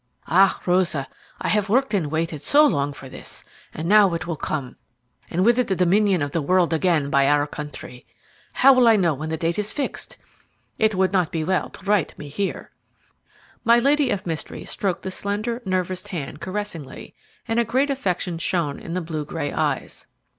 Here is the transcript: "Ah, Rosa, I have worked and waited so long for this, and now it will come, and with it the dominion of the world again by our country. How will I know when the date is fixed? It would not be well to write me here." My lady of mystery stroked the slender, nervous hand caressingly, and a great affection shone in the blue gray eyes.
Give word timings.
"Ah, 0.25 0.59
Rosa, 0.65 1.07
I 1.39 1.49
have 1.49 1.69
worked 1.69 1.93
and 1.93 2.09
waited 2.09 2.41
so 2.41 2.65
long 2.65 2.91
for 2.91 3.07
this, 3.07 3.43
and 3.71 3.87
now 3.87 4.11
it 4.15 4.25
will 4.25 4.35
come, 4.35 4.77
and 5.29 5.45
with 5.45 5.59
it 5.59 5.67
the 5.67 5.75
dominion 5.75 6.23
of 6.23 6.31
the 6.31 6.41
world 6.41 6.73
again 6.73 7.11
by 7.11 7.27
our 7.29 7.45
country. 7.45 8.03
How 8.53 8.73
will 8.73 8.87
I 8.87 8.95
know 8.95 9.13
when 9.13 9.29
the 9.29 9.37
date 9.37 9.59
is 9.59 9.71
fixed? 9.71 10.17
It 10.79 10.95
would 10.95 11.13
not 11.13 11.31
be 11.31 11.43
well 11.43 11.69
to 11.69 11.85
write 11.85 12.17
me 12.17 12.29
here." 12.29 12.71
My 13.63 13.77
lady 13.77 14.09
of 14.09 14.25
mystery 14.25 14.65
stroked 14.65 15.03
the 15.03 15.11
slender, 15.11 15.61
nervous 15.65 16.07
hand 16.07 16.41
caressingly, 16.41 17.13
and 17.47 17.59
a 17.59 17.63
great 17.63 17.91
affection 17.91 18.39
shone 18.39 18.79
in 18.79 18.95
the 18.95 19.01
blue 19.01 19.23
gray 19.23 19.53
eyes. 19.53 20.07